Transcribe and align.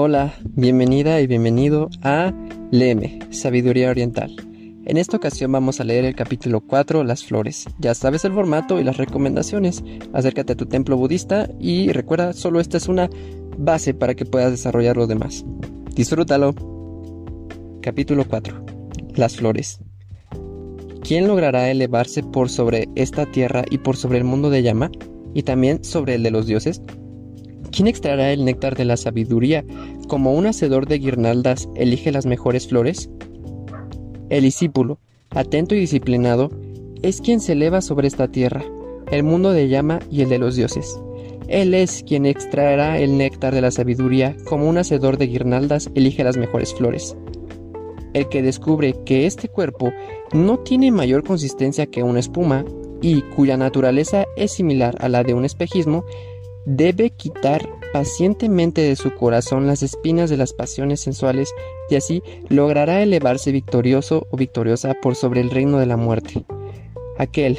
Hola, 0.00 0.32
bienvenida 0.44 1.20
y 1.20 1.26
bienvenido 1.26 1.90
a 2.02 2.32
Leme, 2.70 3.18
Sabiduría 3.30 3.90
Oriental. 3.90 4.32
En 4.86 4.96
esta 4.96 5.16
ocasión 5.16 5.50
vamos 5.50 5.80
a 5.80 5.84
leer 5.84 6.04
el 6.04 6.14
capítulo 6.14 6.60
4, 6.60 7.02
Las 7.02 7.24
Flores. 7.24 7.64
Ya 7.80 7.96
sabes 7.96 8.24
el 8.24 8.32
formato 8.32 8.78
y 8.78 8.84
las 8.84 8.96
recomendaciones. 8.96 9.82
Acércate 10.12 10.52
a 10.52 10.56
tu 10.56 10.66
templo 10.66 10.96
budista 10.96 11.50
y 11.58 11.90
recuerda, 11.90 12.32
solo 12.32 12.60
esta 12.60 12.76
es 12.76 12.86
una 12.86 13.10
base 13.58 13.92
para 13.92 14.14
que 14.14 14.24
puedas 14.24 14.52
desarrollar 14.52 14.96
lo 14.96 15.08
demás. 15.08 15.44
Disfrútalo. 15.96 16.54
Capítulo 17.82 18.24
4. 18.24 18.54
Las 19.16 19.34
Flores. 19.36 19.80
¿Quién 21.02 21.26
logrará 21.26 21.72
elevarse 21.72 22.22
por 22.22 22.50
sobre 22.50 22.88
esta 22.94 23.26
tierra 23.26 23.64
y 23.68 23.78
por 23.78 23.96
sobre 23.96 24.18
el 24.18 24.24
mundo 24.24 24.48
de 24.48 24.62
llama? 24.62 24.92
Y 25.34 25.42
también 25.42 25.82
sobre 25.82 26.14
el 26.14 26.22
de 26.22 26.30
los 26.30 26.46
dioses? 26.46 26.82
¿Quién 27.78 27.86
extraerá 27.86 28.32
el 28.32 28.44
néctar 28.44 28.76
de 28.76 28.84
la 28.84 28.96
sabiduría 28.96 29.64
como 30.08 30.34
un 30.34 30.46
hacedor 30.46 30.88
de 30.88 30.98
guirnaldas 30.98 31.68
elige 31.76 32.10
las 32.10 32.26
mejores 32.26 32.66
flores? 32.66 33.08
El 34.30 34.42
discípulo, 34.42 34.98
atento 35.30 35.76
y 35.76 35.78
disciplinado, 35.78 36.50
es 37.02 37.20
quien 37.20 37.38
se 37.38 37.52
eleva 37.52 37.80
sobre 37.80 38.08
esta 38.08 38.32
tierra, 38.32 38.64
el 39.12 39.22
mundo 39.22 39.52
de 39.52 39.68
llama 39.68 40.00
y 40.10 40.22
el 40.22 40.28
de 40.28 40.40
los 40.40 40.56
dioses. 40.56 41.00
Él 41.46 41.72
es 41.72 42.02
quien 42.02 42.26
extraerá 42.26 42.98
el 42.98 43.16
néctar 43.16 43.54
de 43.54 43.60
la 43.60 43.70
sabiduría 43.70 44.36
como 44.48 44.68
un 44.68 44.78
hacedor 44.78 45.16
de 45.16 45.28
guirnaldas 45.28 45.88
elige 45.94 46.24
las 46.24 46.36
mejores 46.36 46.74
flores. 46.74 47.16
El 48.12 48.28
que 48.28 48.42
descubre 48.42 48.92
que 49.04 49.24
este 49.24 49.48
cuerpo 49.48 49.92
no 50.32 50.58
tiene 50.58 50.90
mayor 50.90 51.22
consistencia 51.22 51.86
que 51.86 52.02
una 52.02 52.18
espuma 52.18 52.64
y 53.00 53.22
cuya 53.22 53.56
naturaleza 53.56 54.24
es 54.36 54.50
similar 54.50 54.96
a 54.98 55.08
la 55.08 55.22
de 55.22 55.34
un 55.34 55.44
espejismo, 55.44 56.04
debe 56.68 57.10
quitar 57.10 57.66
pacientemente 57.94 58.82
de 58.82 58.94
su 58.94 59.14
corazón 59.14 59.66
las 59.66 59.82
espinas 59.82 60.28
de 60.28 60.36
las 60.36 60.52
pasiones 60.52 61.00
sensuales 61.00 61.48
y 61.88 61.96
así 61.96 62.22
logrará 62.50 63.02
elevarse 63.02 63.52
victorioso 63.52 64.26
o 64.30 64.36
victoriosa 64.36 64.92
por 65.00 65.16
sobre 65.16 65.40
el 65.40 65.48
reino 65.48 65.78
de 65.78 65.86
la 65.86 65.96
muerte. 65.96 66.44
Aquel 67.16 67.58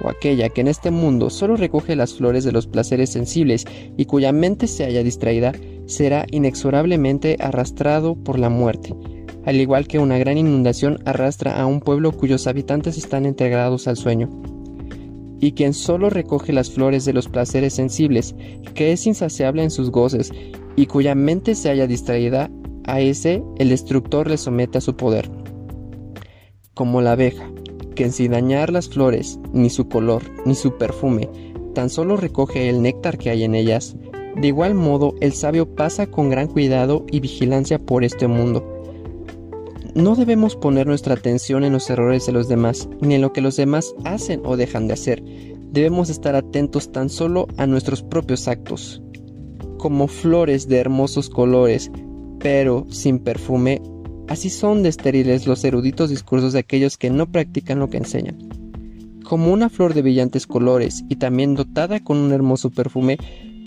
o 0.00 0.08
aquella 0.08 0.48
que 0.50 0.60
en 0.60 0.68
este 0.68 0.92
mundo 0.92 1.28
solo 1.28 1.56
recoge 1.56 1.96
las 1.96 2.14
flores 2.14 2.44
de 2.44 2.52
los 2.52 2.68
placeres 2.68 3.10
sensibles 3.10 3.64
y 3.96 4.04
cuya 4.04 4.30
mente 4.30 4.68
se 4.68 4.84
haya 4.84 5.02
distraída, 5.02 5.52
será 5.86 6.24
inexorablemente 6.30 7.36
arrastrado 7.40 8.14
por 8.14 8.38
la 8.38 8.48
muerte, 8.48 8.94
al 9.44 9.56
igual 9.56 9.88
que 9.88 9.98
una 9.98 10.18
gran 10.18 10.38
inundación 10.38 11.00
arrastra 11.04 11.60
a 11.60 11.66
un 11.66 11.80
pueblo 11.80 12.12
cuyos 12.12 12.46
habitantes 12.46 12.96
están 12.96 13.26
entregados 13.26 13.88
al 13.88 13.96
sueño 13.96 14.55
y 15.40 15.52
quien 15.52 15.74
solo 15.74 16.10
recoge 16.10 16.52
las 16.52 16.70
flores 16.70 17.04
de 17.04 17.12
los 17.12 17.28
placeres 17.28 17.74
sensibles, 17.74 18.34
que 18.74 18.92
es 18.92 19.06
insaciable 19.06 19.62
en 19.62 19.70
sus 19.70 19.90
goces, 19.90 20.32
y 20.76 20.86
cuya 20.86 21.14
mente 21.14 21.54
se 21.54 21.70
haya 21.70 21.86
distraída, 21.86 22.50
a 22.84 23.00
ese 23.00 23.42
el 23.58 23.70
destructor 23.70 24.28
le 24.28 24.36
somete 24.36 24.78
a 24.78 24.80
su 24.80 24.96
poder. 24.96 25.30
Como 26.74 27.00
la 27.00 27.12
abeja, 27.12 27.50
que 27.94 28.10
sin 28.10 28.32
dañar 28.32 28.70
las 28.70 28.88
flores, 28.88 29.40
ni 29.52 29.70
su 29.70 29.88
color, 29.88 30.22
ni 30.44 30.54
su 30.54 30.76
perfume, 30.76 31.28
tan 31.74 31.90
solo 31.90 32.16
recoge 32.16 32.68
el 32.68 32.82
néctar 32.82 33.18
que 33.18 33.30
hay 33.30 33.44
en 33.44 33.54
ellas, 33.54 33.96
de 34.36 34.48
igual 34.48 34.74
modo 34.74 35.14
el 35.20 35.32
sabio 35.32 35.74
pasa 35.74 36.06
con 36.06 36.28
gran 36.28 36.46
cuidado 36.46 37.04
y 37.10 37.20
vigilancia 37.20 37.78
por 37.78 38.04
este 38.04 38.28
mundo, 38.28 38.75
no 39.96 40.14
debemos 40.14 40.56
poner 40.56 40.86
nuestra 40.86 41.14
atención 41.14 41.64
en 41.64 41.72
los 41.72 41.88
errores 41.88 42.26
de 42.26 42.32
los 42.32 42.48
demás, 42.48 42.86
ni 43.00 43.14
en 43.14 43.22
lo 43.22 43.32
que 43.32 43.40
los 43.40 43.56
demás 43.56 43.94
hacen 44.04 44.42
o 44.44 44.58
dejan 44.58 44.86
de 44.86 44.92
hacer. 44.92 45.24
Debemos 45.72 46.10
estar 46.10 46.36
atentos 46.36 46.92
tan 46.92 47.08
solo 47.08 47.48
a 47.56 47.66
nuestros 47.66 48.02
propios 48.02 48.46
actos. 48.46 49.02
Como 49.78 50.06
flores 50.06 50.68
de 50.68 50.76
hermosos 50.76 51.30
colores, 51.30 51.90
pero 52.40 52.86
sin 52.90 53.20
perfume, 53.20 53.80
así 54.28 54.50
son 54.50 54.82
de 54.82 54.90
estériles 54.90 55.46
los 55.46 55.64
eruditos 55.64 56.10
discursos 56.10 56.52
de 56.52 56.58
aquellos 56.58 56.98
que 56.98 57.08
no 57.08 57.26
practican 57.32 57.78
lo 57.78 57.88
que 57.88 57.96
enseñan. 57.96 58.36
Como 59.24 59.50
una 59.50 59.70
flor 59.70 59.94
de 59.94 60.02
brillantes 60.02 60.46
colores 60.46 61.04
y 61.08 61.16
también 61.16 61.54
dotada 61.54 62.00
con 62.00 62.18
un 62.18 62.32
hermoso 62.32 62.68
perfume, 62.68 63.16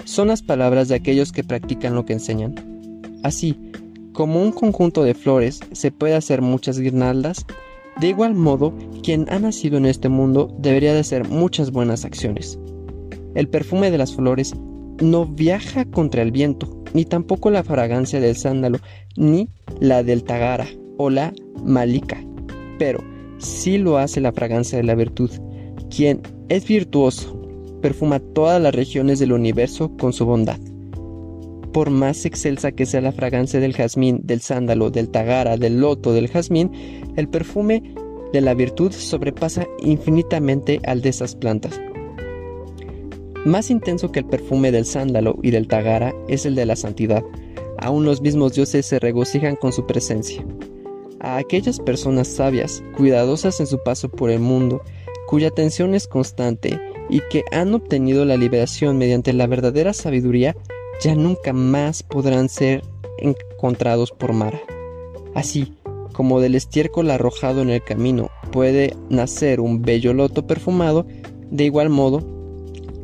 son 0.06 0.28
las 0.28 0.44
palabras 0.44 0.90
de 0.90 0.96
aquellos 0.96 1.32
que 1.32 1.44
practican 1.44 1.96
lo 1.96 2.06
que 2.06 2.14
enseñan. 2.14 2.54
Así, 3.24 3.58
como 4.20 4.42
un 4.42 4.52
conjunto 4.52 5.04
de 5.06 5.14
flores 5.14 5.62
se 5.72 5.94
puede 5.94 6.14
hacer 6.14 6.42
muchas 6.42 6.78
guirnaldas, 6.78 7.46
de 8.02 8.10
igual 8.10 8.36
modo, 8.36 8.74
quien 9.02 9.26
ha 9.30 9.40
nacido 9.40 9.78
en 9.78 9.86
este 9.86 10.10
mundo 10.10 10.54
debería 10.60 10.94
de 10.94 11.00
hacer 11.00 11.30
muchas 11.30 11.72
buenas 11.72 12.04
acciones. 12.04 12.60
El 13.34 13.48
perfume 13.48 13.92
de 13.92 13.98
las 13.98 14.14
flores 14.14 14.54
no 15.00 15.26
viaja 15.26 15.86
contra 15.86 16.22
el 16.22 16.34
viento, 16.34 16.84
ni 16.94 17.06
tampoco 17.06 17.50
la 17.50 17.64
fragancia 17.64 18.20
del 18.20 18.36
sándalo, 18.36 18.80
ni 19.16 19.48
la 19.80 20.04
del 20.04 20.26
tagara 20.26 20.68
o 20.98 21.10
la 21.10 21.34
malika, 21.64 22.22
pero 22.78 23.02
sí 23.38 23.78
lo 23.78 24.00
hace 24.00 24.20
la 24.20 24.34
fragancia 24.34 24.78
de 24.78 24.84
la 24.84 24.96
virtud. 24.96 25.32
Quien 25.90 26.24
es 26.50 26.68
virtuoso, 26.68 27.42
perfuma 27.82 28.20
todas 28.20 28.62
las 28.62 28.76
regiones 28.76 29.20
del 29.20 29.32
universo 29.32 29.96
con 29.96 30.12
su 30.12 30.26
bondad 30.26 30.60
por 31.72 31.90
más 31.90 32.26
excelsa 32.26 32.72
que 32.72 32.86
sea 32.86 33.02
la 33.02 33.12
fragancia 33.12 33.60
del 33.60 33.76
jazmín, 33.76 34.22
del 34.24 34.42
sándalo, 34.42 34.90
del 34.90 35.10
tagara, 35.10 35.58
del 35.58 35.80
loto, 35.80 36.14
del 36.14 36.28
jazmín, 36.28 36.72
el 37.16 37.28
perfume 37.28 37.94
de 38.34 38.42
la 38.42 38.54
virtud 38.54 38.92
sobrepasa 38.92 39.68
infinitamente 39.80 40.80
al 40.86 41.02
de 41.02 41.10
esas 41.10 41.36
plantas. 41.36 41.80
Más 43.46 43.70
intenso 43.70 44.12
que 44.12 44.20
el 44.20 44.26
perfume 44.26 44.72
del 44.72 44.86
sándalo 44.86 45.38
y 45.42 45.52
del 45.52 45.68
tagara 45.68 46.14
es 46.28 46.46
el 46.46 46.56
de 46.56 46.66
la 46.66 46.76
santidad. 46.76 47.24
Aún 47.78 48.04
los 48.04 48.22
mismos 48.22 48.54
dioses 48.54 48.86
se 48.86 49.00
regocijan 49.00 49.56
con 49.56 49.72
su 49.72 49.86
presencia. 49.88 50.44
A 51.22 51.38
aquellas 51.38 51.80
personas 51.80 52.28
sabias, 52.28 52.84
cuidadosas 52.96 53.60
en 53.60 53.68
su 53.68 53.82
paso 53.82 54.10
por 54.10 54.30
el 54.30 54.40
mundo, 54.40 54.82
cuya 55.28 55.48
atención 55.50 55.96
es 55.96 56.08
constante 56.08 56.80
y 57.10 57.22
que 57.30 57.44
han 57.52 57.74
obtenido 57.74 58.26
la 58.26 58.38
liberación 58.38 58.98
mediante 58.98 59.32
la 59.34 59.48
verdadera 59.48 59.94
sabiduría, 59.94 60.56
ya 61.02 61.16
nunca 61.16 61.54
más 61.54 62.04
podrán 62.04 62.50
ser 62.50 62.84
encontrados 63.20 64.12
por 64.12 64.34
Mara. 64.34 64.60
Así 65.36 65.74
como 66.14 66.42
del 66.42 66.56
estiércol 66.56 67.12
arrojado 67.12 67.62
en 67.62 67.70
el 67.70 67.84
camino 67.84 68.30
puede 68.52 68.96
nacer 69.10 69.60
un 69.62 69.82
bello 69.82 70.14
loto 70.14 70.46
perfumado, 70.46 71.06
de 71.52 71.66
igual 71.66 71.90
modo, 71.90 72.20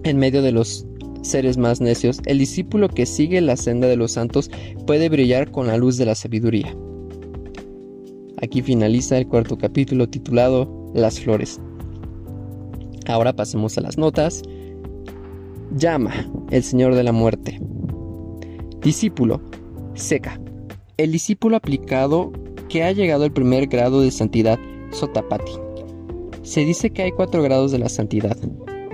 en 0.04 0.18
medio 0.18 0.42
de 0.42 0.52
los 0.52 0.86
seres 1.22 1.58
más 1.58 1.82
necios, 1.82 2.22
el 2.26 2.38
discípulo 2.38 2.90
que 2.90 3.06
sigue 3.06 3.42
la 3.42 3.58
senda 3.58 3.88
de 3.88 3.96
los 3.96 4.12
santos 4.12 4.52
puede 4.86 5.10
brillar 5.10 5.52
con 5.52 5.68
la 5.68 5.78
luz 5.78 5.98
de 5.98 6.06
la 6.06 6.16
sabiduría. 6.16 6.76
Aquí 8.42 8.62
finaliza 8.62 9.18
el 9.18 9.28
cuarto 9.28 9.58
capítulo 9.58 10.08
titulado 10.08 10.92
Las 10.94 11.20
flores. 11.20 11.60
Ahora 13.08 13.34
pasemos 13.34 13.78
a 13.78 13.82
las 13.82 13.98
notas. 13.98 14.42
Llama, 15.76 16.14
el 16.52 16.64
Señor 16.64 16.96
de 16.96 17.04
la 17.04 17.12
Muerte. 17.12 17.60
Discípulo. 18.86 19.42
Seca. 19.96 20.40
El 20.98 21.12
discípulo 21.12 21.58
aplicado 21.58 22.32
que 22.70 22.84
ha 22.84 22.92
llegado 22.92 23.24
al 23.24 23.32
primer 23.32 23.66
grado 23.66 24.02
de 24.02 24.12
santidad, 24.12 24.60
Sotapati. 24.92 25.54
Se 26.44 26.64
dice 26.64 26.92
que 26.92 27.02
hay 27.02 27.12
cuatro 27.12 27.42
grados 27.42 27.72
de 27.72 27.80
la 27.80 27.90
santidad. 27.90 28.38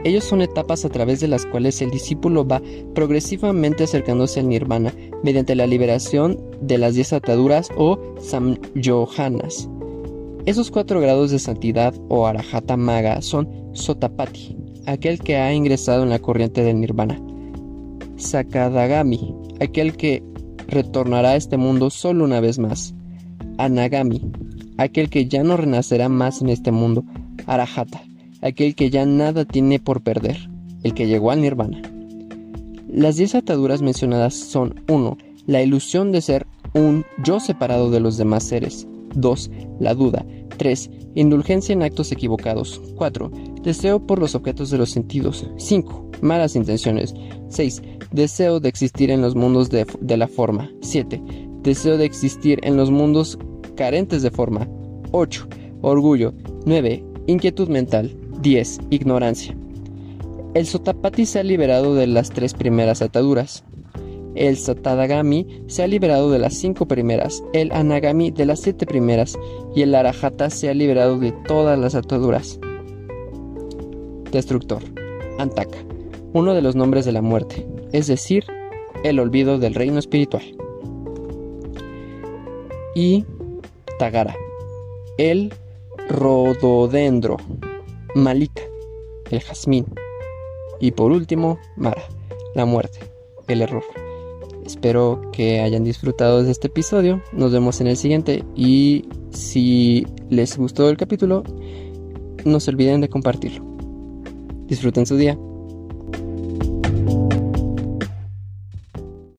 Ellos 0.05 0.23
son 0.23 0.41
etapas 0.41 0.85
a 0.85 0.89
través 0.89 1.19
de 1.19 1.27
las 1.27 1.45
cuales 1.45 1.81
el 1.81 1.91
discípulo 1.91 2.47
va 2.47 2.61
progresivamente 2.95 3.83
acercándose 3.83 4.39
al 4.39 4.47
nirvana 4.47 4.93
mediante 5.23 5.55
la 5.55 5.67
liberación 5.67 6.41
de 6.61 6.77
las 6.77 6.95
diez 6.95 7.11
ataduras 7.11 7.67
o 7.75 7.99
samyohanas. 8.21 9.67
Esos 10.45 10.71
cuatro 10.71 11.01
grados 11.01 11.31
de 11.31 11.39
santidad 11.39 11.93
o 12.07 12.25
arahata 12.25 12.77
maga 12.77 13.21
son 13.21 13.49
Sotapati, 13.73 14.55
aquel 14.85 15.19
que 15.19 15.35
ha 15.35 15.53
ingresado 15.53 16.03
en 16.03 16.11
la 16.11 16.19
corriente 16.19 16.63
del 16.63 16.79
nirvana. 16.79 17.21
Sakadagami, 18.15 19.35
aquel 19.61 19.95
que 19.95 20.23
retornará 20.67 21.31
a 21.31 21.35
este 21.35 21.57
mundo 21.57 21.89
solo 21.89 22.25
una 22.25 22.39
vez 22.39 22.59
más. 22.59 22.95
Anagami, 23.57 24.21
aquel 24.77 25.09
que 25.09 25.27
ya 25.27 25.43
no 25.43 25.55
renacerá 25.55 26.09
más 26.09 26.41
en 26.41 26.49
este 26.49 26.71
mundo. 26.71 27.03
Arahata, 27.45 28.01
aquel 28.41 28.75
que 28.75 28.89
ya 28.89 29.05
nada 29.05 29.45
tiene 29.45 29.79
por 29.79 30.01
perder, 30.01 30.49
el 30.83 30.93
que 30.93 31.07
llegó 31.07 31.31
al 31.31 31.41
nirvana. 31.41 31.81
Las 32.89 33.15
diez 33.15 33.35
ataduras 33.35 33.81
mencionadas 33.81 34.33
son 34.33 34.83
1. 34.89 35.17
La 35.47 35.61
ilusión 35.61 36.11
de 36.11 36.21
ser 36.21 36.47
un 36.73 37.05
yo 37.23 37.39
separado 37.39 37.89
de 37.89 37.99
los 37.99 38.17
demás 38.17 38.43
seres. 38.43 38.87
2. 39.15 39.51
La 39.79 39.93
duda. 39.93 40.25
3. 40.57 40.89
Indulgencia 41.15 41.73
en 41.73 41.83
actos 41.83 42.11
equivocados. 42.11 42.81
4. 42.95 43.31
Deseo 43.63 44.05
por 44.05 44.19
los 44.19 44.35
objetos 44.35 44.69
de 44.71 44.77
los 44.77 44.89
sentidos. 44.89 45.47
5. 45.57 46.10
Malas 46.21 46.55
intenciones. 46.55 47.13
6. 47.49 47.81
Deseo 48.11 48.59
de 48.59 48.69
existir 48.69 49.11
en 49.11 49.21
los 49.21 49.35
mundos 49.35 49.69
de, 49.69 50.17
la 50.17 50.27
forma. 50.27 50.71
7. 50.81 51.21
Deseo 51.63 51.97
de 51.97 52.05
existir 52.05 52.59
en 52.63 52.77
los 52.77 52.91
mundos 52.91 53.37
carentes 53.75 54.21
de 54.21 54.31
forma. 54.31 54.67
8. 55.11 55.47
Orgullo. 55.81 56.33
9. 56.65 57.03
Inquietud 57.27 57.67
mental. 57.69 58.15
10. 58.41 58.79
Ignorancia. 58.89 59.55
El 60.53 60.65
sotapati 60.67 61.25
se 61.25 61.39
ha 61.39 61.43
liberado 61.43 61.95
de 61.95 62.07
las 62.07 62.29
tres 62.29 62.53
primeras 62.53 63.01
ataduras. 63.01 63.63
El 64.35 64.57
Satadagami 64.57 65.63
se 65.67 65.83
ha 65.83 65.87
liberado 65.87 66.31
de 66.31 66.39
las 66.39 66.53
cinco 66.53 66.87
primeras, 66.87 67.43
el 67.51 67.71
Anagami 67.73 68.31
de 68.31 68.45
las 68.45 68.61
siete 68.61 68.85
primeras 68.85 69.37
y 69.75 69.81
el 69.81 69.93
Arahata 69.93 70.49
se 70.49 70.69
ha 70.69 70.73
liberado 70.73 71.19
de 71.19 71.33
todas 71.47 71.77
las 71.77 71.95
ataduras. 71.95 72.59
Destructor. 74.31 74.81
Antaka, 75.37 75.77
uno 76.33 76.53
de 76.53 76.61
los 76.61 76.75
nombres 76.75 77.05
de 77.05 77.11
la 77.11 77.21
muerte, 77.21 77.65
es 77.91 78.07
decir, 78.07 78.45
el 79.03 79.19
olvido 79.19 79.59
del 79.59 79.75
reino 79.75 79.99
espiritual. 79.99 80.43
Y 82.95 83.25
Tagara, 83.99 84.35
el 85.17 85.53
rododendro. 86.09 87.37
Malika, 88.15 88.63
el 89.29 89.39
jazmín. 89.41 89.85
Y 90.79 90.91
por 90.91 91.11
último, 91.11 91.59
Mara, 91.77 92.03
la 92.55 92.65
muerte, 92.65 92.99
el 93.47 93.61
error. 93.61 93.83
Espero 94.65 95.21
que 95.31 95.61
hayan 95.61 95.83
disfrutado 95.83 96.43
de 96.43 96.51
este 96.51 96.67
episodio. 96.67 97.21
Nos 97.31 97.51
vemos 97.51 97.79
en 97.81 97.87
el 97.87 97.97
siguiente. 97.97 98.43
Y 98.55 99.05
si 99.31 100.05
les 100.29 100.57
gustó 100.57 100.89
el 100.89 100.97
capítulo, 100.97 101.43
no 102.45 102.59
se 102.59 102.71
olviden 102.71 103.01
de 103.01 103.09
compartirlo. 103.09 103.63
Disfruten 104.67 105.05
su 105.05 105.17
día. 105.17 105.37